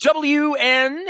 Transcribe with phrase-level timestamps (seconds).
[0.00, 1.04] WNST,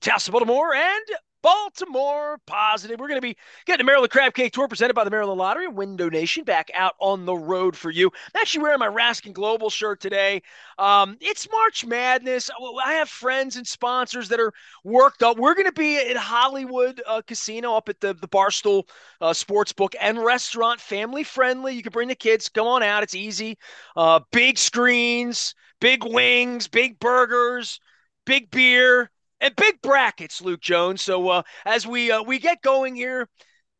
[0.00, 1.04] Towson, Baltimore, and
[1.42, 2.98] Baltimore Positive.
[2.98, 5.68] We're going to be getting the Maryland Crab Cake Tour presented by the Maryland Lottery
[5.68, 8.06] Window Nation back out on the road for you.
[8.08, 10.42] I'm actually wearing my Raskin Global shirt today.
[10.78, 12.50] Um, it's March Madness.
[12.84, 14.52] I have friends and sponsors that are
[14.84, 15.36] worked up.
[15.36, 18.84] We're going to be at Hollywood uh, Casino up at the, the Barstool
[19.20, 21.74] uh, Sportsbook and Restaurant, family friendly.
[21.74, 22.48] You can bring the kids.
[22.48, 23.02] Come on out.
[23.02, 23.58] It's easy.
[23.96, 27.80] Uh, big screens, big wings, big burgers,
[28.24, 29.10] big beer
[29.42, 31.02] and big brackets, Luke Jones.
[31.02, 33.28] So uh, as we uh, we get going here,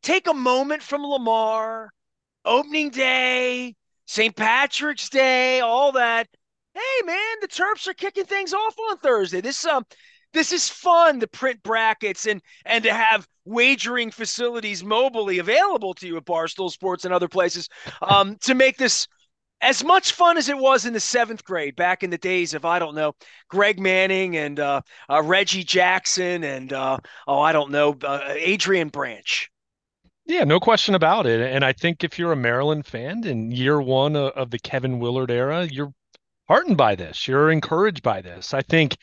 [0.02, 1.90] take a moment from Lamar,
[2.44, 3.74] opening day,
[4.06, 4.36] St.
[4.36, 6.28] Patrick's Day, all that.
[6.74, 9.40] Hey man, the Terps are kicking things off on Thursday.
[9.40, 9.84] This um
[10.32, 16.06] this is fun to print brackets and and to have wagering facilities mobily available to
[16.06, 17.68] you at Barstool Sports and other places
[18.02, 19.06] um, to make this
[19.62, 22.64] as much fun as it was in the seventh grade back in the days of
[22.64, 23.14] I don't know
[23.48, 28.88] Greg Manning and uh, uh, Reggie Jackson and uh, oh I don't know uh, Adrian
[28.88, 29.48] Branch.
[30.27, 31.41] Yeah, no question about it.
[31.41, 35.30] And I think if you're a Maryland fan in year one of the Kevin Willard
[35.30, 35.92] era, you're
[36.48, 37.26] heartened by this.
[37.26, 38.54] You're encouraged by this.
[38.54, 38.97] I think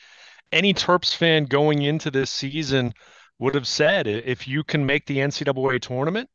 [0.50, 2.92] any Terps fan going into this season
[3.38, 6.28] would have said if you can make the NCAA tournament,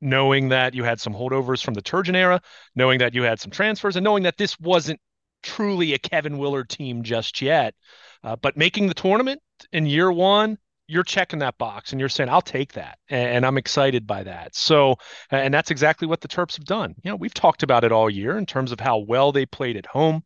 [0.00, 2.40] knowing that you had some holdovers from the Turgeon era,
[2.74, 5.00] knowing that you had some transfers, and knowing that this wasn't
[5.42, 7.74] truly a Kevin Willard team just yet.
[8.22, 9.40] Uh, but making the tournament
[9.72, 12.98] in year one, you're checking that box and you're saying, I'll take that.
[13.10, 14.56] And, and, I'm excited by that.
[14.56, 14.96] So,
[15.30, 16.94] and that's exactly what the Terps have done.
[17.04, 19.76] You know, we've talked about it all year in terms of how well they played
[19.76, 20.24] at home.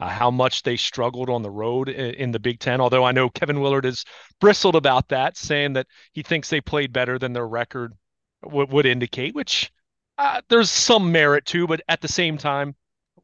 [0.00, 2.80] Uh, how much they struggled on the road in, in the Big Ten.
[2.80, 4.04] Although I know Kevin Willard has
[4.40, 7.92] bristled about that, saying that he thinks they played better than their record
[8.50, 9.72] would, would indicate, which
[10.18, 12.74] uh, there's some merit to, but at the same time,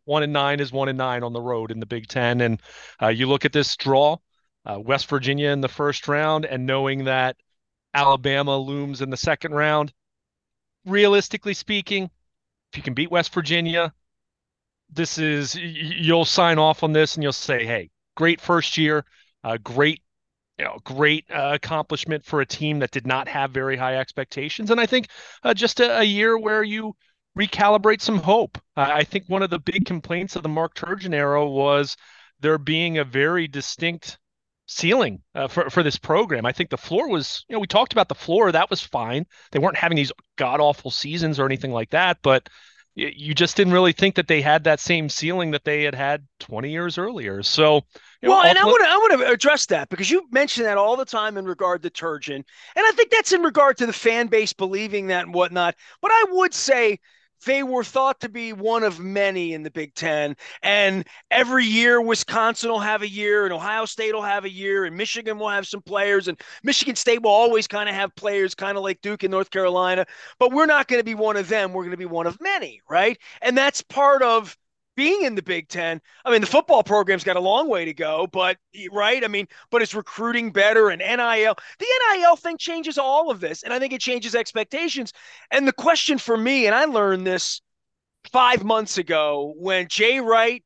[0.05, 2.41] one and nine is one and nine on the road in the Big Ten.
[2.41, 2.61] And
[3.01, 4.17] uh, you look at this draw,
[4.67, 7.37] uh, West Virginia in the first round, and knowing that
[7.95, 9.93] Alabama looms in the second round,
[10.85, 12.11] realistically speaking,
[12.73, 13.93] if you can beat West Virginia,
[14.93, 19.05] this is you'll sign off on this and you'll say, hey, great first year,
[19.45, 20.03] uh, great
[20.61, 24.71] you know, great uh, accomplishment for a team that did not have very high expectations.
[24.71, 25.09] And I think
[25.43, 26.95] uh, just a, a, year where you
[27.39, 28.59] recalibrate some hope.
[28.77, 31.97] Uh, I think one of the big complaints of the Mark Turgeon era was
[32.41, 34.19] there being a very distinct
[34.67, 36.45] ceiling uh, for, for this program.
[36.45, 38.53] I think the floor was, you know, we talked about the floor.
[38.53, 39.25] That was fine.
[39.53, 42.19] They weren't having these god awful seasons or anything like that.
[42.21, 42.51] But
[42.95, 46.27] you just didn't really think that they had that same ceiling that they had had
[46.41, 47.43] 20 years earlier.
[47.43, 47.81] So,
[48.23, 50.65] you know, well, and I want to I want to address that because you mention
[50.65, 52.45] that all the time in regard to Turgeon, and
[52.77, 55.75] I think that's in regard to the fan base believing that and whatnot.
[56.03, 56.99] But I would say
[57.47, 60.37] they were thought to be one of many in the Big Ten.
[60.63, 64.85] And every year, Wisconsin will have a year, and Ohio State will have a year,
[64.85, 68.55] and Michigan will have some players, and Michigan State will always kind of have players,
[68.55, 70.07] kind of like Duke and North Carolina.
[70.39, 71.73] But we're not going to be one of them.
[71.73, 73.19] We're going to be one of many, right?
[73.41, 74.57] And that's part of
[75.01, 75.99] being in the Big Ten.
[76.27, 78.59] I mean, the football program's got a long way to go, but
[78.93, 79.25] right?
[79.25, 81.55] I mean, but it's recruiting better and NIL.
[81.79, 85.15] The NIL thing changes all of this, and I think it changes expectations.
[85.51, 87.63] And the question for me, and I learned this
[88.31, 90.63] five months ago when Jay Wright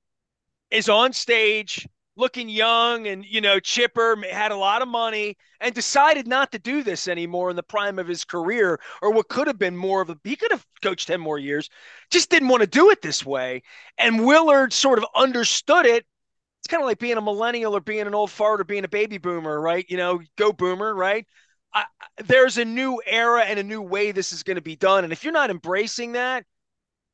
[0.68, 1.86] is on stage
[2.16, 6.58] looking young and you know chipper had a lot of money and decided not to
[6.58, 10.00] do this anymore in the prime of his career or what could have been more
[10.00, 11.68] of a he could have coached 10 more years
[12.10, 13.62] just didn't want to do it this way.
[13.98, 16.06] And willard sort of understood it.
[16.60, 18.88] It's kind of like being a millennial or being an old fart or being a
[18.88, 19.84] baby boomer right?
[19.88, 21.26] You know go boomer right?
[21.74, 21.84] I,
[22.24, 25.02] there's a new era and a new way this is going to be done.
[25.02, 26.44] And if you're not embracing that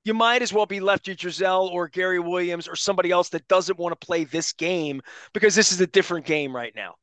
[0.04, 3.78] you might as well be Lefty Driesell or Gary Williams or somebody else that doesn't
[3.78, 5.02] want to play this game
[5.32, 6.94] because this is a different game right now.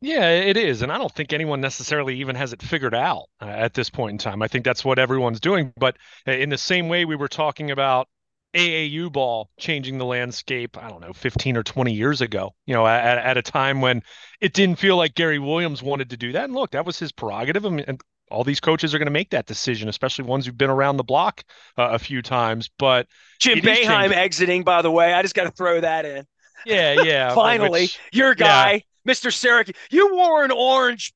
[0.00, 0.82] Yeah, it is.
[0.82, 4.12] And I don't think anyone necessarily even has it figured out uh, at this point
[4.12, 4.42] in time.
[4.42, 5.72] I think that's what everyone's doing.
[5.76, 5.96] But
[6.28, 8.08] uh, in the same way we were talking about
[8.54, 12.86] AAU ball changing the landscape, I don't know, 15 or 20 years ago, you know,
[12.86, 14.02] at, at a time when
[14.40, 16.44] it didn't feel like Gary Williams wanted to do that.
[16.44, 17.64] And look, that was his prerogative.
[17.66, 18.00] I mean, and
[18.30, 21.04] all these coaches are going to make that decision, especially ones who've been around the
[21.04, 21.44] block
[21.78, 22.68] uh, a few times.
[22.78, 23.06] But
[23.38, 26.26] Jim Boeheim exiting, by the way, I just got to throw that in.
[26.64, 27.34] Yeah, yeah.
[27.34, 29.12] Finally, which, your guy, yeah.
[29.12, 29.32] Mr.
[29.32, 29.76] Syracuse.
[29.90, 31.14] You wore an orange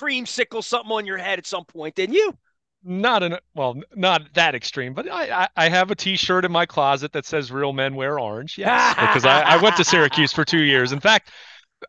[0.00, 2.36] creamsicle something on your head at some point, didn't you?
[2.82, 6.64] Not an well, not that extreme, but I, I, I have a T-shirt in my
[6.64, 10.46] closet that says "Real Men Wear Orange." Yes, because I, I went to Syracuse for
[10.46, 10.90] two years.
[10.92, 11.30] In fact,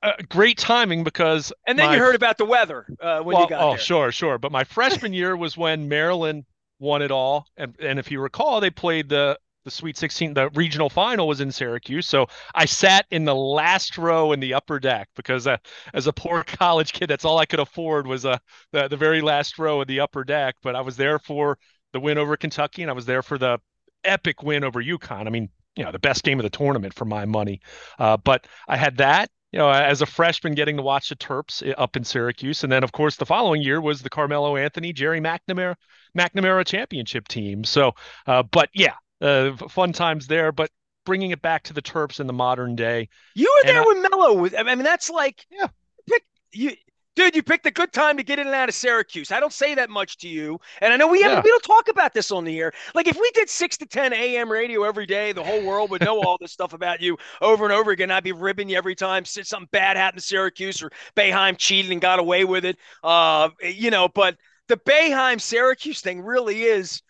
[0.04, 3.44] uh, great timing because and then my, you heard about the weather uh, when well,
[3.44, 3.74] you got oh there.
[3.74, 6.46] Oh, sure sure but my freshman year was when Maryland
[6.80, 10.50] won it all and and if you recall they played the the Sweet 16, the
[10.52, 12.08] regional final was in Syracuse.
[12.08, 15.58] So I sat in the last row in the upper deck because uh,
[15.94, 18.38] as a poor college kid, that's all I could afford was uh,
[18.72, 20.56] the, the very last row in the upper deck.
[20.64, 21.58] But I was there for
[21.94, 23.60] the win over Kentucky and I was there for the
[24.04, 25.28] epic win over UConn.
[25.28, 27.62] I mean, you know, the best game of the tournament for my money.
[28.00, 31.68] Uh, but I had that you know, as a freshman getting to watch the Terps
[31.68, 32.64] eh, up in Syracuse.
[32.64, 35.76] And then, of course, the following year was the Carmelo Anthony, Gerry McNamara,
[36.18, 37.64] McNamara championship team.
[37.64, 37.94] So,
[38.28, 40.52] uh, but yeah, uh, fun times there.
[40.52, 40.70] But
[41.06, 43.10] bringing it back to the Terps in the modern day.
[43.36, 44.50] You were there I, with Melo.
[44.58, 45.68] I mean, that's like, yeah,
[46.08, 46.72] pick, you,
[47.16, 49.32] Dude, you picked a good time to get in and out of Syracuse.
[49.32, 51.42] I don't say that much to you, and I know we yeah.
[51.42, 52.72] we don't talk about this on the air.
[52.96, 54.50] Like if we did six to ten a.m.
[54.50, 57.74] radio every day, the whole world would know all this stuff about you over and
[57.74, 58.12] over again.
[58.12, 62.00] I'd be ribbing you every time something bad happened to Syracuse or Boeheim cheated and
[62.00, 62.78] got away with it.
[63.04, 64.38] Uh, you know, but
[64.70, 67.02] the Boeheim Syracuse thing really is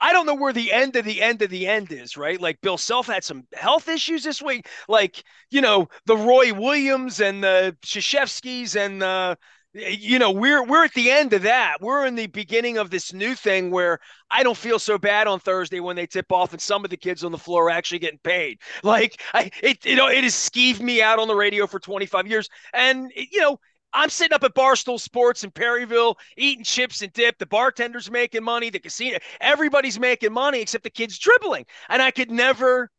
[0.00, 2.40] I don't know where the end of the end of the end is, right?
[2.40, 4.68] Like Bill Self had some health issues this week.
[4.88, 9.36] Like, you know, the Roy Williams and the Krzyzewskis and the
[9.72, 11.76] you know, we're we're at the end of that.
[11.80, 15.38] We're in the beginning of this new thing where I don't feel so bad on
[15.38, 18.00] Thursday when they tip off and some of the kids on the floor are actually
[18.00, 18.58] getting paid.
[18.82, 22.26] Like I it you know, it has skeeved me out on the radio for 25
[22.26, 22.48] years.
[22.74, 23.60] And you know,
[23.92, 27.38] I'm sitting up at Barstool Sports in Perryville eating chips and dip.
[27.38, 28.70] The bartender's making money.
[28.70, 31.66] The casino, everybody's making money except the kids dribbling.
[31.88, 32.90] And I could never,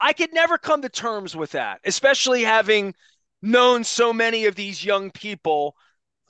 [0.00, 2.94] I could never come to terms with that, especially having
[3.42, 5.74] known so many of these young people.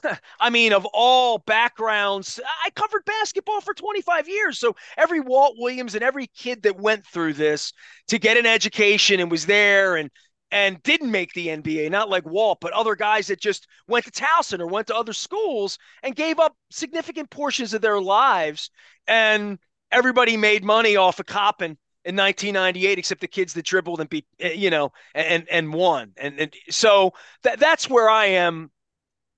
[0.40, 4.58] I mean, of all backgrounds, I covered basketball for 25 years.
[4.58, 7.72] So every Walt Williams and every kid that went through this
[8.08, 10.10] to get an education and was there and
[10.50, 14.10] and didn't make the NBA, not like Walt, but other guys that just went to
[14.10, 18.70] Towson or went to other schools and gave up significant portions of their lives.
[19.06, 19.58] And
[19.90, 24.26] everybody made money off of Coppin in 1998, except the kids that dribbled and beat,
[24.38, 26.12] eh, you know, and and won.
[26.16, 28.70] And, and so that that's where I am.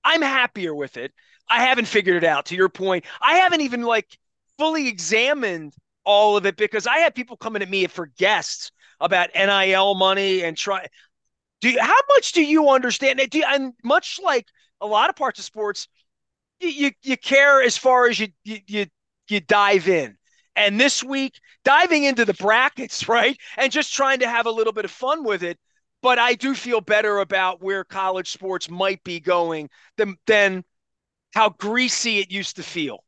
[0.03, 1.11] I'm happier with it.
[1.49, 2.45] I haven't figured it out.
[2.47, 4.17] To your point, I haven't even like
[4.59, 5.73] fully examined
[6.05, 10.43] all of it because I had people coming at me for guests about NIL money
[10.43, 10.87] and try.
[11.61, 13.31] Do you, how much do you understand it?
[13.31, 14.47] Do you, and much like
[14.81, 15.87] a lot of parts of sports,
[16.59, 18.85] you, you, you care as far as you, you you
[19.29, 20.17] you dive in.
[20.55, 24.73] And this week, diving into the brackets, right, and just trying to have a little
[24.73, 25.57] bit of fun with it.
[26.01, 30.63] But I do feel better about where college sports might be going than than
[31.33, 33.03] how greasy it used to feel.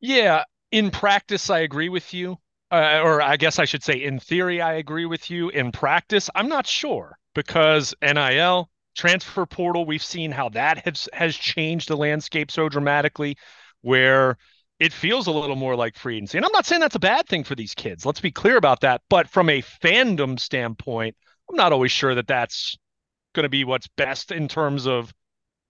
[0.00, 2.38] Yeah, in practice, I agree with you
[2.70, 5.48] uh, or I guess I should say, in theory, I agree with you.
[5.50, 11.36] In practice, I'm not sure because NIL transfer portal, we've seen how that has has
[11.36, 13.36] changed the landscape so dramatically,
[13.82, 14.36] where
[14.80, 16.38] it feels a little more like free agency.
[16.38, 18.04] And I'm not saying that's a bad thing for these kids.
[18.04, 19.02] Let's be clear about that.
[19.08, 21.16] But from a fandom standpoint,
[21.48, 22.76] I'm not always sure that that's
[23.34, 25.12] going to be what's best in terms of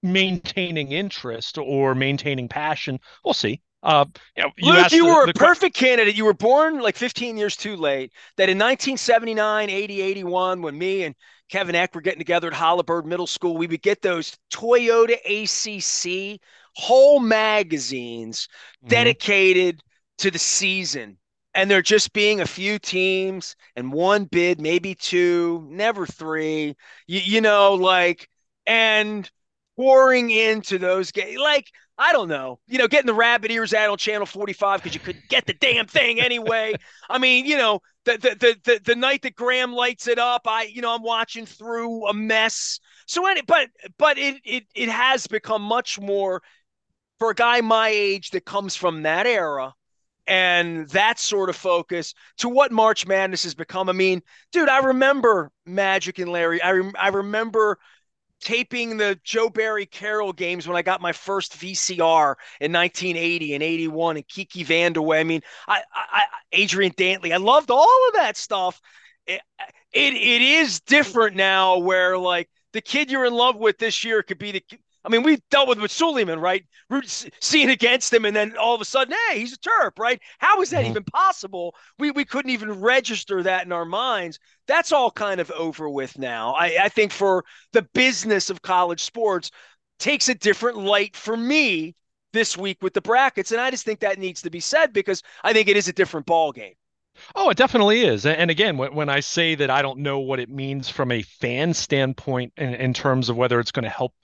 [0.03, 3.01] maintaining interest or maintaining passion.
[3.25, 3.63] We'll see.
[3.85, 6.17] Uh, you, know, you Luke, you the, were the, a perfect candidate.
[6.17, 8.13] You were born like 15 years too late.
[8.39, 11.15] That in 1979, 80, 81, when me and
[11.51, 16.41] Kevin Eck were getting together at Holabird Middle School, we would get those Toyota ACC
[16.75, 18.49] whole magazines
[18.79, 18.89] mm-hmm.
[18.89, 19.83] dedicated
[20.19, 21.19] to the season.
[21.55, 26.75] And there just being a few teams and one bid, maybe two, never three.
[27.07, 28.29] You, you know, like,
[28.67, 29.31] and
[29.77, 31.39] pouring into those games.
[31.39, 34.95] Like, I don't know, you know, getting the rabbit ears out on channel 45 because
[34.95, 36.75] you couldn't get the damn thing anyway.
[37.11, 40.43] I mean, you know, the, the, the, the, the night that Graham lights it up,
[40.47, 42.81] I, you know, I'm watching through a mess.
[43.07, 46.43] So, any, but, but it, it, it has become much more
[47.19, 49.73] for a guy my age that comes from that era
[50.27, 53.89] and that sort of focus to what March Madness has become.
[53.89, 54.23] I mean,
[54.53, 56.63] dude, I remember Magic and Larry.
[56.63, 57.79] I, rem- I remember
[58.45, 63.63] taping the Joe Barry Carroll games when I got my first VCR in 1980 and
[63.63, 65.19] 81 and Kiki Vandeweghe.
[65.19, 66.23] I mean, I, I,
[66.53, 67.33] Adrian Dantley.
[67.33, 68.81] I loved all of that stuff.
[69.27, 69.41] It,
[69.93, 74.23] it, it is different now where like the kid you're in love with this year
[74.23, 74.63] could be the
[75.05, 76.65] I mean, we've dealt with with Suleiman, right?
[77.41, 80.21] Seeing against him, and then all of a sudden, hey, he's a Terp, right?
[80.39, 80.91] How is that mm-hmm.
[80.91, 81.75] even possible?
[81.99, 84.39] We we couldn't even register that in our minds.
[84.67, 86.55] That's all kind of over with now.
[86.55, 89.51] I, I think for the business of college sports,
[89.99, 91.95] takes a different light for me
[92.33, 95.23] this week with the brackets, and I just think that needs to be said because
[95.43, 96.75] I think it is a different ball game.
[97.37, 98.27] Oh, it definitely is.
[98.27, 101.73] And again, when I say that I don't know what it means from a fan
[101.73, 104.15] standpoint in, in terms of whether it's going to help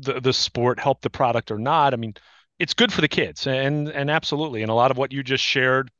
[0.00, 1.94] the the sport help the product or not.
[1.94, 2.14] I mean,
[2.58, 5.44] it's good for the kids, and and absolutely, and a lot of what you just
[5.44, 5.90] shared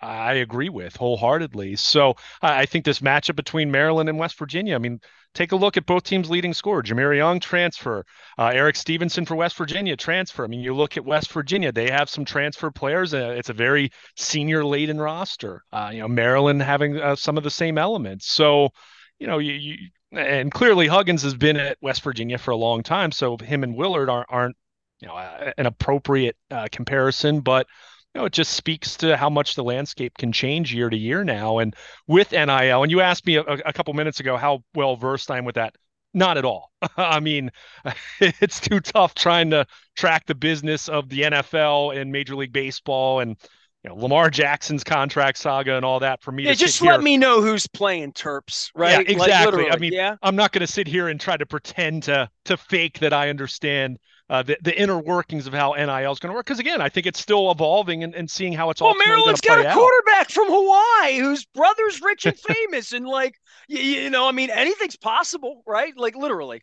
[0.00, 1.76] I agree with wholeheartedly.
[1.76, 5.00] So I think this matchup between Maryland and West Virginia, I mean,
[5.34, 6.82] take a look at both teams' leading scorer.
[6.82, 8.04] Jahmir Young transfer,
[8.38, 10.44] uh, Erik Stevenson for West Virginia transfer.
[10.44, 13.12] I mean, you look at West Virginia; they have some transfer players.
[13.12, 15.64] Uh, it's a very senior laden roster.
[15.72, 18.30] Uh, you know, Maryland having uh, some of the same elements.
[18.30, 18.70] So,
[19.18, 19.76] you know, you, you,
[20.12, 23.12] and clearly Huggins has been at West Virginia for a long time.
[23.12, 24.56] So him and Willard aren't, aren't
[25.00, 27.66] you know, an appropriate uh, comparison, but
[28.14, 31.24] you know, it just speaks to how much the landscape can change year to year
[31.24, 31.58] now.
[31.58, 31.74] And
[32.06, 35.38] with NIL, and you asked me a, a couple minutes ago how well versed I
[35.38, 35.76] am with that.
[36.14, 36.72] Not at all.
[36.96, 37.50] I mean,
[38.20, 43.20] it's too tough trying to track the business of the NFL and Major League Baseball
[43.20, 43.36] and
[43.84, 46.44] you know, Lamar Jackson's contract saga and all that for me.
[46.44, 47.02] Yeah, just let here.
[47.02, 49.06] me know who's playing Terps, right?
[49.06, 49.64] Yeah, exactly.
[49.64, 50.16] Like, I mean, yeah?
[50.22, 53.28] I'm not going to sit here and try to pretend to to fake that I
[53.28, 53.98] understand
[54.30, 56.46] uh, the, the inner workings of how NIL is going to work.
[56.46, 58.88] Because again, I think it's still evolving and, and seeing how it's all.
[58.88, 59.76] Well, Maryland's got a out.
[59.76, 63.34] quarterback from Hawaii whose brother's rich and famous, and like
[63.68, 65.96] you, you, know, I mean, anything's possible, right?
[65.96, 66.62] Like literally.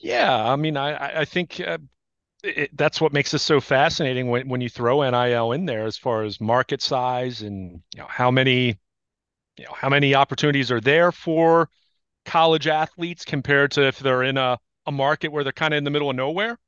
[0.00, 1.60] Yeah, I mean, I I think.
[1.60, 1.78] Uh,
[2.42, 5.96] it, that's what makes this so fascinating when, when you throw NIL in there as
[5.96, 8.78] far as market size and you know how many
[9.56, 11.68] you know how many opportunities are there for
[12.24, 15.84] college athletes compared to if they're in a, a market where they're kind of in
[15.84, 16.58] the middle of nowhere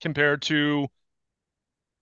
[0.00, 0.86] compared to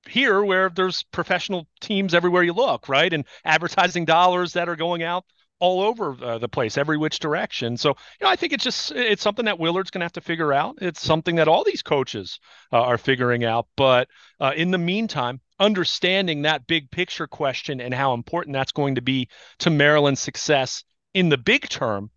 [0.07, 3.13] here where there's professional teams everywhere you look, right?
[3.13, 5.25] And advertising dollars that are going out
[5.61, 7.77] all over uh, the place, every which direction.
[7.77, 10.21] So, you know, I think it's just it's something that Willard's going to have to
[10.21, 10.79] figure out.
[10.81, 12.39] It's something that all these coaches
[12.73, 13.67] uh, are figuring out.
[13.77, 14.09] But
[14.41, 19.03] uh, in the meantime, understanding that big picture question and how important that's going to
[19.03, 20.85] be to Maryland's success
[21.15, 22.11] in the big term,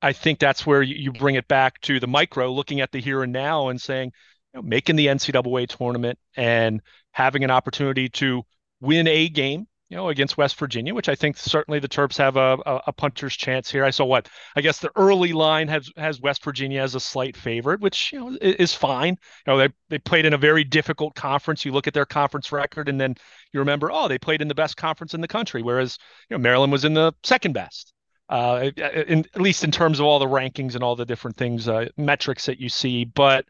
[0.00, 3.00] I think that's where you, you bring it back to the micro, looking at the
[3.00, 4.12] here and now and saying,
[4.54, 6.80] you know, making the NCAA tournament and
[7.12, 8.42] having an opportunity to
[8.80, 12.36] win a game, you know, against West Virginia, which I think certainly the Terps have
[12.36, 13.84] a, a, a, puncher's chance here.
[13.84, 17.36] I saw what I guess the early line has has West Virginia as a slight
[17.36, 19.16] favorite, which you know is fine.
[19.46, 21.64] You know, they they played in a very difficult conference.
[21.64, 23.14] You look at their conference record, and then
[23.52, 26.42] you remember, oh, they played in the best conference in the country, whereas you know
[26.42, 27.94] Maryland was in the second best.
[28.28, 31.66] Uh, in, at least in terms of all the rankings and all the different things,
[31.66, 33.06] uh, metrics that you see.
[33.06, 33.46] But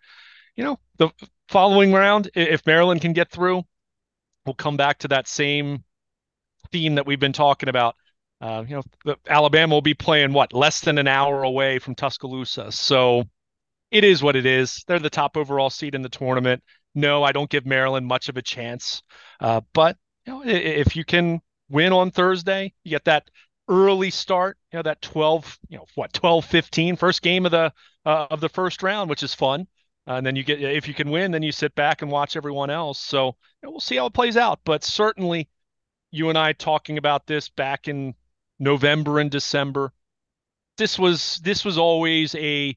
[0.55, 1.11] you know, the
[1.49, 3.65] following round, if Maryland can get through,
[4.47, 5.83] we'll come back to that same
[6.71, 7.97] theme that we've been talking about.
[8.41, 12.71] Uh, you know, Alabama will be playing what less than an hour away from Tuscaloosa,
[12.71, 13.25] so
[13.91, 14.85] it is what it is.
[14.87, 16.63] They're the top overall seed in the tournament.
[16.95, 19.03] No, I don't give Maryland much of a chance,
[19.41, 23.29] uh, but you know, if you can win on Thursday, you get that
[23.69, 24.57] early start.
[24.73, 27.73] You know, that 12, you know, what 12, 15, first game of the
[28.07, 29.67] uh, of the first round, which is fun.
[30.07, 32.37] Uh, and then you get if you can win, then you sit back and watch
[32.37, 32.99] everyone else.
[32.99, 34.61] So you know, we'll see how it plays out.
[34.65, 35.49] But certainly,
[36.11, 38.15] you and I talking about this back in
[38.59, 39.93] November and December.
[40.77, 42.77] This was this was always a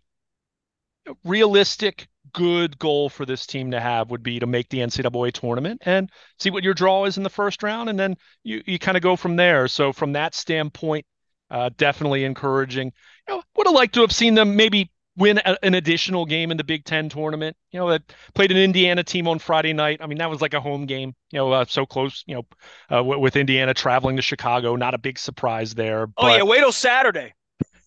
[1.24, 5.82] realistic, good goal for this team to have would be to make the NCAA tournament
[5.86, 6.10] and
[6.40, 9.04] see what your draw is in the first round, and then you you kind of
[9.04, 9.68] go from there.
[9.68, 11.06] So from that standpoint,
[11.50, 12.92] uh, definitely encouraging.
[13.28, 16.52] You know, would have liked to have seen them maybe win a, an additional game
[16.52, 17.56] in the Big Ten tournament.
[17.72, 18.02] You know, that
[18.34, 20.00] played an Indiana team on Friday night.
[20.02, 21.16] I mean, that was like a home game.
[21.32, 22.24] You know, uh, so close.
[22.28, 22.42] You know,
[22.90, 26.08] uh, w- with Indiana traveling to Chicago, not a big surprise there.
[26.08, 27.34] But, oh yeah, wait till Saturday.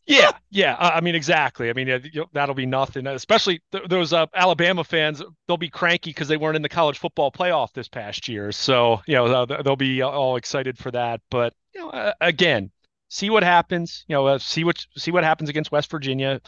[0.07, 0.76] Yeah, yeah.
[0.79, 1.71] I mean, exactly.
[1.71, 3.07] I mean, you know, that'll be nothing.
[3.07, 6.99] Especially th- those uh, Alabama fans, they'll be cranky because they weren't in the college
[6.99, 8.53] football playoff this past year.
[8.53, 11.23] So you know, they'll be all excited for that.
[11.31, 12.71] But you know, again,
[13.09, 14.05] see what happens.
[14.07, 16.41] You know, uh, see what see what happens against West Virginia.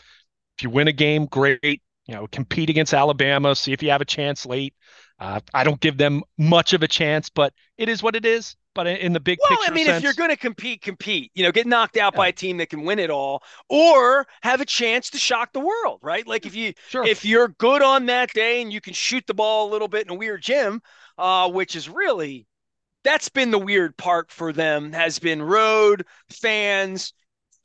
[0.58, 1.82] If you win a game, great.
[2.06, 4.74] You know, compete against Alabama, see if you have a chance late.
[5.18, 8.54] Uh, I don't give them much of a chance, but it is what it is.
[8.74, 11.32] But in the big well, picture, I mean, sense, if you're going to compete, compete.
[11.34, 12.18] You know, get knocked out yeah.
[12.18, 15.60] by a team that can win it all, or have a chance to shock the
[15.60, 16.26] world, right?
[16.26, 17.04] Like if you sure.
[17.04, 20.06] if you're good on that day and you can shoot the ball a little bit
[20.06, 20.82] in a weird gym,
[21.16, 22.46] uh, which is really
[23.02, 27.14] that's been the weird part for them has been road fans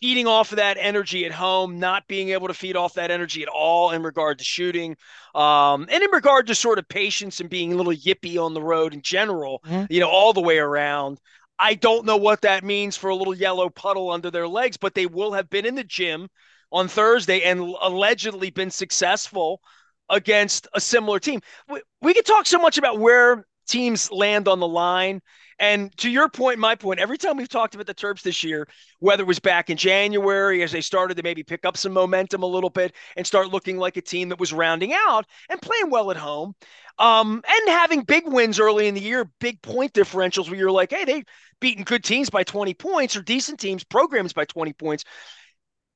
[0.01, 3.43] feeding off of that energy at home, not being able to feed off that energy
[3.43, 4.98] at all in regard to shooting,
[5.36, 8.62] um, and in regard to sort of patience and being a little yippy on the
[8.62, 9.86] road in general, mm-hmm.
[9.89, 11.20] you know, all the way around.
[11.60, 14.96] I don't know what that means for a little yellow puddle under their legs, but
[14.96, 16.27] they will have been in the gym
[16.72, 19.62] on Thursday and allegedly been successful
[20.10, 21.41] against a similar team.
[21.70, 25.22] We, we could talk so much about where teams land on the line
[25.62, 28.68] And to your point, my point, every time we've talked about the Terps this year,
[28.98, 32.41] whether it was back in January as they started to maybe pick up some momentum
[32.41, 35.91] a little bit and start looking like a team that was rounding out and playing
[35.91, 36.56] well at home,
[36.98, 40.89] um, and having big wins early in the year, big point differentials where you're like,
[40.89, 41.25] hey, they've
[41.60, 45.06] beaten good teams by 20 points or decent teams, programs by 20 points.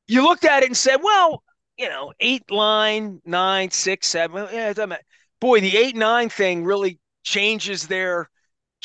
[0.07, 1.43] You looked at it and said, well,
[1.75, 4.47] you know, eight line, nine, six, seven.
[4.53, 5.03] Yeah, it doesn't matter.
[5.41, 8.29] Boy, the eight nine thing really changes their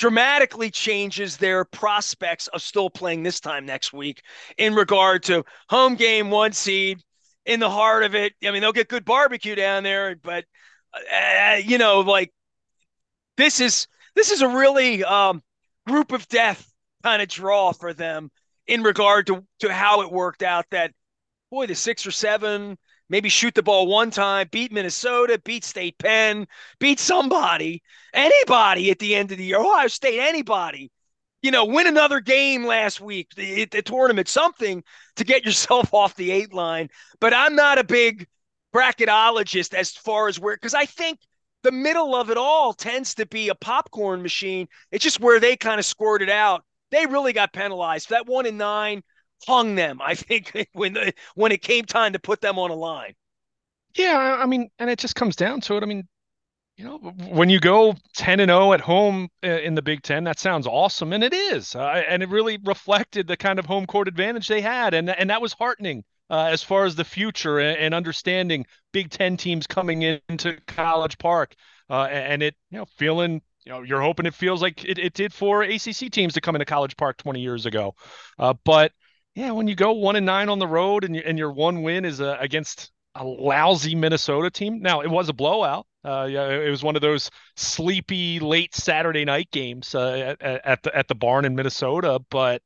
[0.00, 4.22] dramatically changes their prospects of still playing this time next week
[4.56, 6.98] in regard to home game one seed
[7.44, 8.32] in the heart of it.
[8.42, 10.46] I mean, they'll get good barbecue down there, but
[10.94, 12.32] uh, you know, like
[13.36, 15.42] this is this is a really um,
[15.86, 16.66] group of death
[17.02, 18.30] kind of draw for them
[18.66, 20.64] in regard to to how it worked out.
[20.70, 20.92] That
[21.50, 22.78] boy, the six or seven,
[23.10, 26.46] maybe shoot the ball one time, beat Minnesota, beat State Penn,
[26.78, 27.82] beat somebody,
[28.14, 30.90] anybody at the end of the year, Ohio State, anybody.
[31.42, 34.82] You know, win another game last week, the, the tournament, something
[35.16, 36.88] to get yourself off the eight line.
[37.20, 38.26] But I'm not a big
[38.74, 41.18] bracketologist as far as where, because I think
[41.62, 44.68] the middle of it all tends to be a popcorn machine.
[44.92, 46.64] It's just where they kind of squirted out.
[46.90, 48.10] They really got penalized.
[48.10, 49.02] That one in nine
[49.46, 50.00] hung them.
[50.02, 53.14] I think when the, when it came time to put them on a line.
[53.96, 55.82] Yeah, I mean, and it just comes down to it.
[55.82, 56.06] I mean,
[56.76, 60.24] you know, when you go 10 and 0 at home uh, in the Big 10,
[60.24, 61.74] that sounds awesome and it is.
[61.74, 65.28] Uh, and it really reflected the kind of home court advantage they had and and
[65.28, 69.66] that was heartening uh, as far as the future and, and, understanding Big Ten teams
[69.66, 71.54] coming into College Park,
[71.90, 75.12] uh, and it you know feeling you know you're hoping it feels like it, it
[75.12, 77.94] did for ACC teams to come into College Park 20 years ago,
[78.38, 78.92] uh, but
[79.34, 81.82] yeah, when you go one and nine on the road and you, and your one
[81.82, 84.80] win is uh, against a lousy Minnesota team.
[84.80, 85.86] Now it was a blowout.
[86.04, 90.82] Uh, yeah, it was one of those sleepy late Saturday night games uh, at, at
[90.82, 92.62] the at the barn in Minnesota, but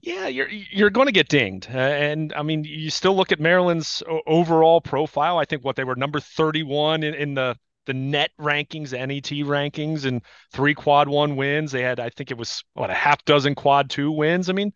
[0.00, 3.40] yeah, you're you're going to get dinged, uh, and I mean, you still look at
[3.40, 5.38] Maryland's overall profile.
[5.38, 10.04] I think what they were number 31 in, in the the net rankings, NET rankings,
[10.04, 11.72] and three quad one wins.
[11.72, 14.48] They had, I think it was what a half dozen quad two wins.
[14.48, 14.72] I mean,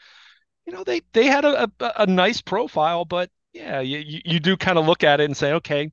[0.66, 4.56] you know, they they had a a, a nice profile, but yeah, you you do
[4.56, 5.90] kind of look at it and say, okay,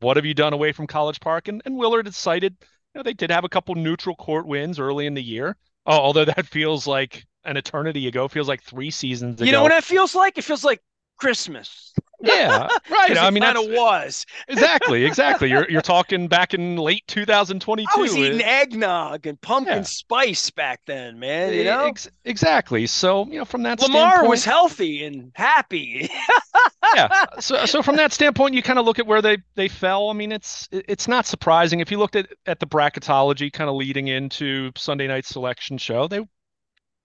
[0.00, 1.48] what have you done away from College Park?
[1.48, 5.06] And and Willard decided, you know, they did have a couple neutral court wins early
[5.06, 8.28] in the year, oh, although that feels like an eternity ago.
[8.28, 9.46] Feels like three seasons ago.
[9.46, 10.38] You know what it feels like?
[10.38, 10.80] It feels like
[11.18, 11.92] Christmas.
[12.24, 13.18] Yeah, right.
[13.18, 15.50] I mean, kind of was exactly, exactly.
[15.50, 17.88] You're you're talking back in late 2022.
[17.92, 19.82] I was eating eggnog and pumpkin yeah.
[19.82, 21.52] spice back then, man.
[21.52, 22.86] You know, Ex- exactly.
[22.86, 26.10] So you know, from that Lamar was healthy and happy.
[26.94, 27.26] yeah.
[27.40, 30.08] So so from that standpoint, you kind of look at where they they fell.
[30.10, 33.76] I mean, it's it's not surprising if you looked at at the bracketology, kind of
[33.76, 36.08] leading into Sunday night selection show.
[36.08, 36.20] They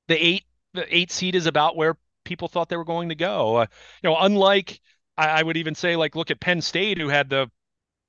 [0.08, 3.58] the eight the eight seed is about where people thought they were going to go.
[3.58, 3.66] Uh,
[4.04, 4.80] you know, unlike
[5.20, 7.50] I, I would even say like look at Penn State who had the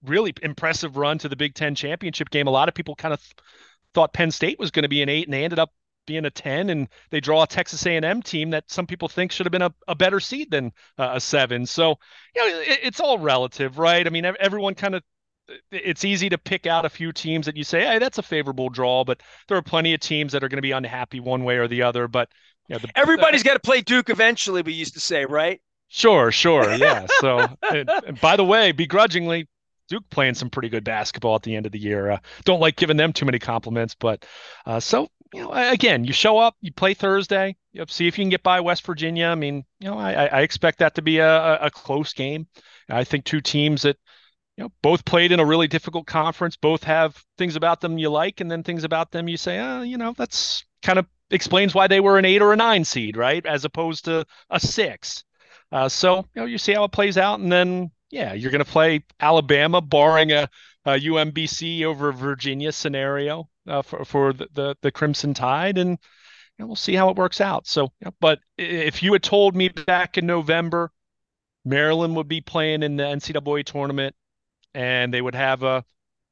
[0.05, 2.47] really impressive run to the Big Ten championship game.
[2.47, 3.21] A lot of people kind of
[3.95, 5.73] thought Penn State was going to be an eight, and they ended up
[6.07, 9.47] being a 10 and they draw a texas a&m team that some people think should
[9.47, 11.95] have been a, a better seed than uh, a seven so
[12.35, 15.05] you know it, it's all relative right i mean everyone kind of
[15.71, 18.69] it's easy to pick out a few teams that you say, hey, that's a favorable
[18.69, 21.57] draw, but there are plenty of teams that are going to be unhappy one way
[21.57, 22.09] or the other.
[22.09, 22.29] But
[22.69, 24.63] yeah, the, everybody's got to play Duke eventually.
[24.63, 25.61] We used to say, right?
[25.91, 27.07] Sure, sure, yeah.
[27.21, 29.49] So, and, and by the way, begrudgingly,
[29.89, 32.13] Duke playing some pretty good basketball at the end of the year.
[32.13, 34.25] Uh, don't like giving them too many compliments, but
[34.65, 38.23] uh, so you know, again, you show up, you play Thursday, you see if you
[38.23, 39.27] can get by West Virginia.
[39.27, 42.47] I mean, you know, I, I expect that to be a, a close game.
[42.89, 43.97] I think two teams that
[44.57, 46.57] you know, both played in a really difficult conference.
[46.57, 49.83] Both have things about them you like, and then things about them you say, oh,
[49.83, 53.17] you know, that's kind of explains why they were an eight or a nine seed,
[53.17, 55.25] right, as opposed to a six.
[55.73, 58.65] Uh, so you know, you see how it plays out, and then yeah, you're going
[58.65, 60.49] to play Alabama, barring a,
[60.85, 65.97] a UMBC over Virginia scenario uh, for for the, the, the Crimson Tide, and you
[66.59, 67.67] know, we'll see how it works out.
[67.67, 70.91] So, but if you had told me back in November,
[71.65, 74.15] Maryland would be playing in the NCAA tournament
[74.75, 75.85] and they would have a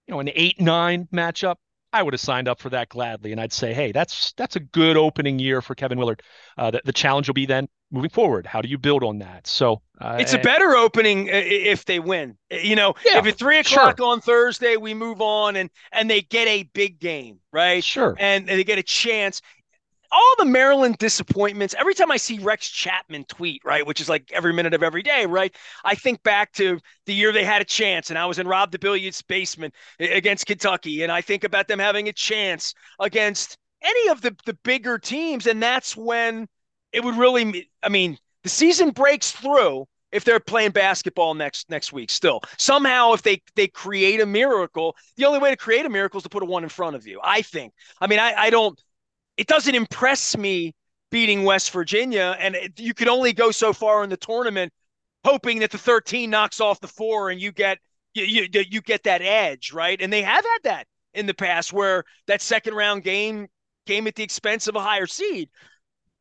[0.07, 1.57] you know an eight nine matchup,
[1.93, 4.61] I would have signed up for that gladly, and I'd say, hey, that's that's a
[4.61, 6.23] good opening year for Kevin Willard.
[6.57, 8.47] Uh, the, the challenge will be then moving forward.
[8.47, 9.47] How do you build on that?
[9.47, 12.37] So uh, it's a better opening if they win.
[12.51, 14.07] You know, yeah, if at three o'clock sure.
[14.07, 17.83] on Thursday we move on and and they get a big game, right?
[17.83, 19.43] Sure, and they get a chance
[20.11, 24.31] all the Maryland disappointments, every time I see Rex Chapman tweet, right, which is like
[24.33, 27.67] every minute of every day, right, I think back to the year they had a
[27.67, 31.03] chance and I was in Rob the DeBilliard's basement against Kentucky.
[31.03, 35.47] And I think about them having a chance against any of the the bigger teams,
[35.47, 36.49] and that's when
[36.93, 37.71] it would really.
[37.83, 42.11] I mean, the season breaks through if they're playing basketball next next week.
[42.11, 46.19] Still, somehow, if they they create a miracle, the only way to create a miracle
[46.19, 47.21] is to put a one in front of you.
[47.23, 47.73] I think.
[48.01, 48.81] I mean, I I don't.
[49.37, 50.75] It doesn't impress me
[51.11, 54.73] beating West Virginia, and it, you can only go so far in the tournament,
[55.25, 57.79] hoping that the 13 knocks off the four and you get
[58.15, 60.01] you, you, you get that edge, right?
[60.01, 63.49] And they have had that in the past, where that second round game
[63.87, 65.49] came at the expense of a higher seed.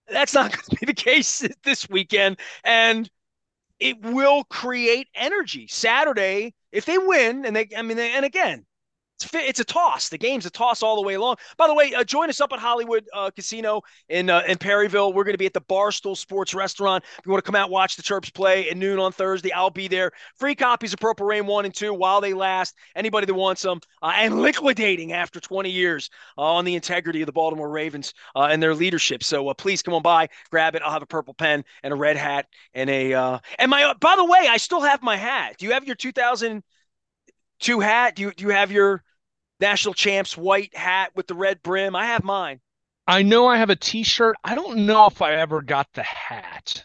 [0.07, 3.09] That's not going to be the case this weekend, and
[3.79, 5.67] it will create energy.
[5.67, 8.66] Saturday, if they win, and they, I mean, they, and again,
[9.17, 10.09] it's, it's a toss.
[10.09, 11.37] The game's a toss all the way along.
[11.57, 15.13] By the way, uh, join us up at Hollywood uh, Casino in uh, in Perryville.
[15.13, 17.03] We're going to be at the Barstool Sports Restaurant.
[17.17, 19.69] If you want to come out watch the Terps play at noon on Thursday, I'll
[19.69, 20.11] be there.
[20.35, 22.75] Free copies of Purple Rain one and two while they last.
[22.95, 27.25] Anybody that wants them, uh, and liquidating after 20 years uh, on the integrity of
[27.25, 29.23] the Baltimore Ravens uh, and their leadership.
[29.23, 30.81] So please come on by, grab it.
[30.83, 33.93] I'll have a purple pen and a red hat and a and my.
[33.99, 35.55] by the way, I still have my hat.
[35.57, 36.61] Do you have your 2000-
[37.59, 38.15] two hat?
[38.15, 39.03] Do you do you have your
[39.59, 41.95] national champs white hat with the red brim?
[41.95, 42.59] I have mine.
[43.07, 44.35] I know I have a T-shirt.
[44.43, 46.83] I don't know if I ever got the hat.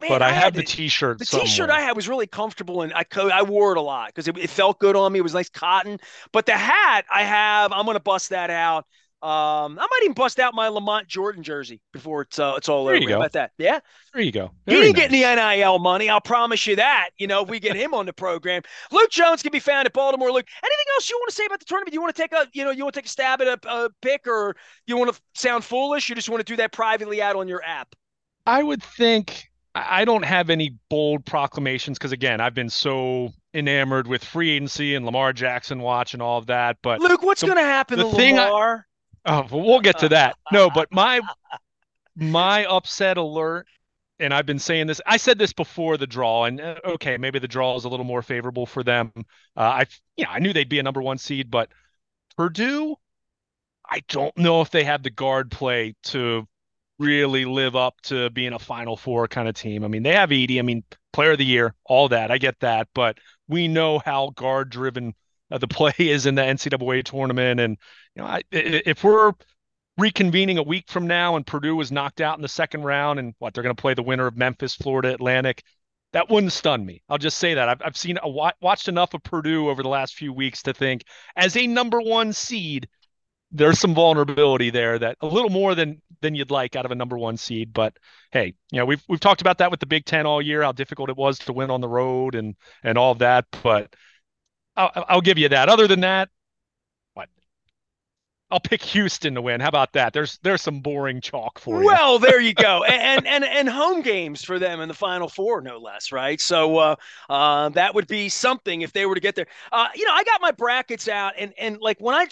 [0.00, 1.18] But I, I have the T-shirt.
[1.18, 1.46] The somewhere.
[1.46, 4.36] T-shirt I had was really comfortable, and I I wore it a lot because it,
[4.36, 5.18] it, felt good on me.
[5.18, 5.98] It was nice cotton.
[6.30, 8.84] But the hat I have, I'm gonna bust that out.
[9.20, 12.84] Um, I might even bust out my Lamont Jordan jersey before it's uh, it's all
[12.84, 13.02] there over.
[13.02, 13.16] You go.
[13.16, 13.50] about that?
[13.58, 13.80] Yeah.
[14.12, 14.52] There you go.
[14.64, 15.26] Very he didn't nice.
[15.26, 16.08] get any NIL money.
[16.08, 17.10] I'll promise you that.
[17.18, 19.92] You know, if we get him on the program, Luke Jones can be found at
[19.92, 20.30] Baltimore.
[20.30, 21.94] Luke, anything else you want to say about the tournament?
[21.94, 23.68] You want to take a you know you want to take a stab at a,
[23.68, 24.54] a pick, or
[24.86, 26.08] you want to sound foolish?
[26.08, 27.96] You just want to do that privately out on your app.
[28.46, 34.06] I would think I don't have any bold proclamations because again, I've been so enamored
[34.06, 36.78] with free agency and Lamar Jackson watch and all of that.
[36.82, 38.86] But Luke, what's going to happen the to thing Lamar?
[39.24, 40.36] Oh, well, we'll get to that.
[40.52, 41.20] No, but my
[42.16, 43.66] my upset alert,
[44.18, 45.00] and I've been saying this.
[45.06, 48.04] I said this before the draw, and uh, okay, maybe the draw is a little
[48.06, 49.12] more favorable for them.
[49.56, 51.70] Uh, I, you know, I knew they'd be a number one seed, but
[52.36, 52.96] Purdue,
[53.88, 56.46] I don't know if they have the guard play to
[56.98, 59.84] really live up to being a Final Four kind of team.
[59.84, 60.58] I mean, they have Edey.
[60.58, 62.30] I mean, Player of the Year, all that.
[62.30, 65.14] I get that, but we know how guard driven
[65.50, 67.60] uh, the play is in the NCAA tournament.
[67.60, 67.76] And
[68.14, 69.32] you know, I, if we're
[69.98, 73.34] reconvening a week from now and Purdue was knocked out in the second round, and
[73.38, 75.62] what they're going to play the winner of Memphis, Florida Atlantic,
[76.12, 77.02] that wouldn't stun me.
[77.08, 78.28] I'll just say that I've I've seen a,
[78.60, 81.04] watched enough of Purdue over the last few weeks to think
[81.36, 82.88] as a number one seed.
[83.50, 86.94] There's some vulnerability there that a little more than than you'd like out of a
[86.94, 87.72] number one seed.
[87.72, 87.96] But
[88.30, 90.72] hey, you know we've we've talked about that with the Big Ten all year, how
[90.72, 93.46] difficult it was to win on the road and and all of that.
[93.62, 93.94] But
[94.78, 95.68] I'll, I'll give you that.
[95.68, 96.28] Other than that,
[97.14, 97.28] what?
[98.50, 99.60] I'll pick Houston to win.
[99.60, 100.12] How about that?
[100.12, 101.86] There's there's some boring chalk for you.
[101.86, 102.84] Well, there you go.
[102.88, 106.40] and and and home games for them in the Final Four, no less, right?
[106.40, 106.96] So uh,
[107.28, 109.48] uh, that would be something if they were to get there.
[109.72, 112.28] Uh, you know, I got my brackets out, and and like when I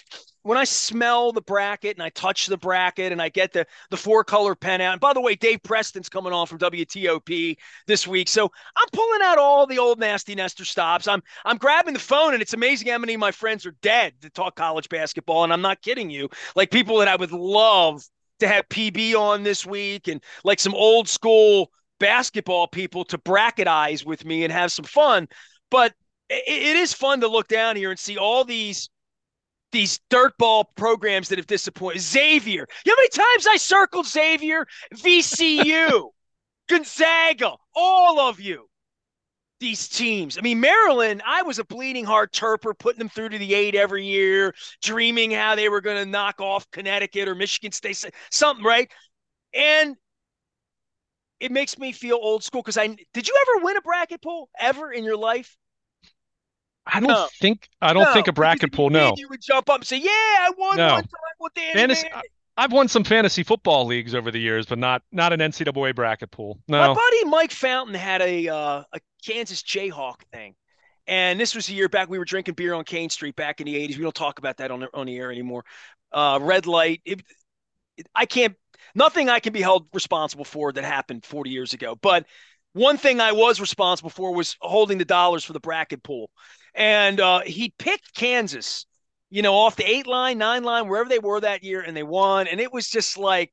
[0.47, 3.97] when I smell the bracket and I touch the bracket and I get the the
[3.97, 4.93] four color pen out.
[4.93, 9.21] And by the way, Dave Preston's coming on from WTOP this week, so I'm pulling
[9.23, 11.05] out all the old nasty Nestor stops.
[11.07, 14.13] I'm I'm grabbing the phone, and it's amazing how many of my friends are dead
[14.21, 16.29] to talk college basketball, and I'm not kidding you.
[16.55, 18.01] Like people that I would love
[18.39, 23.67] to have PB on this week, and like some old school basketball people to bracket
[23.67, 25.27] eyes with me and have some fun.
[25.69, 25.93] But
[26.29, 28.89] it, it is fun to look down here and see all these
[29.71, 32.01] these dirtball programs that have disappointed.
[32.01, 32.67] Xavier.
[32.85, 34.65] You know how many times I circled Xavier?
[34.93, 36.11] VCU,
[36.69, 38.69] Gonzaga, all of you.
[39.59, 40.37] These teams.
[40.37, 43.73] I mean, Maryland, I was a bleeding heart terper, putting them through to the eight
[43.73, 44.53] every year,
[44.83, 48.91] dreaming how they were going to knock off Connecticut or Michigan State, something, right?
[49.55, 49.95] And
[51.39, 54.49] it makes me feel old school because I did you ever win a bracket pool
[54.59, 55.57] ever in your life?
[56.91, 57.27] I don't no.
[57.39, 58.13] think I don't no.
[58.13, 58.89] think a bracket pool.
[58.89, 60.93] No, you would jump up and say, "Yeah, I won no.
[60.93, 62.07] one time with Danny." Fantasy,
[62.57, 66.31] I've won some fantasy football leagues over the years, but not not an NCAA bracket
[66.31, 66.59] pool.
[66.67, 66.79] No.
[66.79, 70.55] My buddy Mike Fountain had a uh, a Kansas Jayhawk thing,
[71.05, 72.09] and this was a year back.
[72.09, 73.97] We were drinking beer on Kane Street back in the '80s.
[73.97, 75.65] We don't talk about that on the, on the air anymore.
[76.11, 77.01] Uh, red light.
[77.05, 77.21] It,
[77.97, 78.55] it, I can't.
[78.95, 82.25] Nothing I can be held responsible for that happened 40 years ago, but
[82.73, 86.29] one thing I was responsible for was holding the dollars for the bracket pool.
[86.73, 88.85] And uh, he picked Kansas,
[89.29, 92.03] you know, off the eight line, nine line, wherever they were that year, and they
[92.03, 92.47] won.
[92.47, 93.51] And it was just like,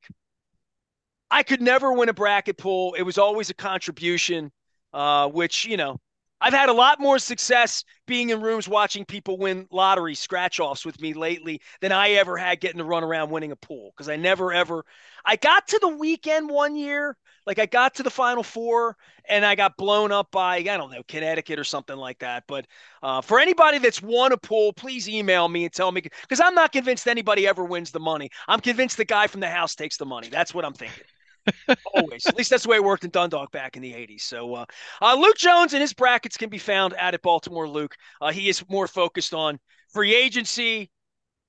[1.31, 2.93] I could never win a bracket pool.
[2.97, 4.51] It was always a contribution,
[4.93, 5.99] uh, which, you know,
[6.39, 10.85] I've had a lot more success being in rooms watching people win lottery scratch offs
[10.85, 14.09] with me lately than I ever had getting to run around winning a pool because
[14.09, 14.85] I never ever.
[15.23, 19.45] I got to the weekend one year, like I got to the final four and
[19.45, 22.43] I got blown up by, I don't know, Connecticut or something like that.
[22.47, 22.67] But
[23.03, 26.55] uh, for anybody that's won a pool, please email me and tell me because I'm
[26.55, 28.29] not convinced anybody ever wins the money.
[28.47, 30.29] I'm convinced the guy from the house takes the money.
[30.29, 31.03] That's what I'm thinking.
[31.93, 32.25] Always.
[32.25, 34.21] At least that's the way it worked in Dundalk back in the 80s.
[34.21, 34.65] So uh,
[35.01, 37.95] uh, Luke Jones and his brackets can be found out at Baltimore Luke.
[38.19, 39.59] Uh, he is more focused on
[39.93, 40.89] free agency,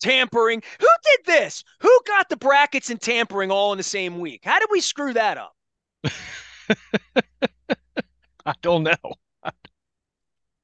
[0.00, 0.62] tampering.
[0.80, 1.64] Who did this?
[1.80, 4.42] Who got the brackets and tampering all in the same week?
[4.44, 5.55] How did we screw that up?
[8.46, 9.16] I don't know.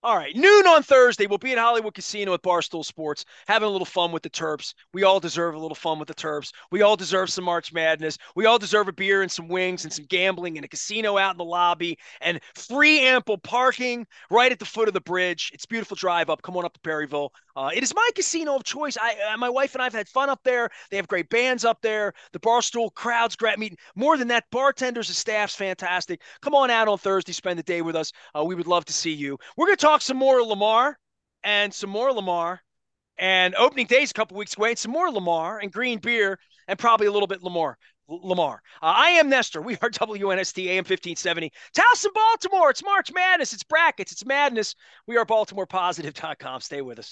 [0.05, 3.71] All right, noon on Thursday, we'll be at Hollywood Casino at Barstool Sports, having a
[3.71, 4.75] little fun with the Terps.
[4.93, 6.53] We all deserve a little fun with the Terps.
[6.73, 8.19] We all deserve some March Madness.
[8.35, 11.35] We all deserve a beer and some wings and some gambling and a casino out
[11.35, 15.53] in the lobby and free ample parking right at the foot of the bridge.
[15.55, 16.43] It's beautiful drive up.
[16.43, 17.33] Come on up to Perryville.
[17.57, 18.97] Uh, it is my casino of choice.
[19.01, 20.71] I, uh, my wife and I have had fun up there.
[20.91, 22.13] They have great bands up there.
[22.33, 23.53] The Barstool crowd's great.
[23.53, 26.21] I mean, more than that, bartenders and staff's fantastic.
[26.41, 28.13] Come on out on Thursday, spend the day with us.
[28.37, 29.39] Uh, we would love to see you.
[29.57, 30.99] We're talk talk some more Lamar
[31.45, 32.61] and some more Lamar
[33.19, 36.79] and opening days a couple weeks away and some more Lamar and green beer and
[36.79, 37.77] probably a little bit Lamar.
[38.09, 38.61] Lamar.
[38.83, 39.63] Uh, I am Nestor.
[39.63, 41.51] We are WNST AM 1570.
[41.77, 42.71] Towson, Baltimore.
[42.71, 43.53] It's March Madness.
[43.53, 44.13] It's brackets.
[44.13, 44.75] It's madness.
[45.07, 46.61] We are BaltimorePositive.com.
[46.61, 47.11] Stay with us.